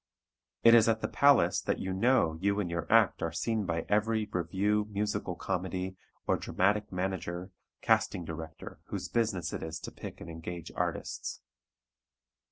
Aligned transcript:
It 0.63 0.73
is 0.73 0.89
at 0.89 1.01
the 1.01 1.07
Palace 1.07 1.61
that 1.61 1.77
you 1.77 1.93
know 1.93 2.35
you 2.41 2.59
and 2.59 2.71
your 2.71 2.91
act 2.91 3.21
are 3.21 3.31
seen 3.31 3.65
by 3.67 3.85
every 3.87 4.27
revue, 4.33 4.87
musical 4.89 5.35
comedy, 5.35 5.95
or 6.25 6.37
dramatic 6.37 6.91
manager, 6.91 7.51
casting 7.81 8.25
director 8.25 8.79
whose 8.85 9.09
business 9.09 9.53
it 9.53 9.61
is 9.61 9.79
to 9.81 9.91
pick 9.91 10.19
and 10.19 10.27
engage 10.27 10.71
artists. 10.75 11.41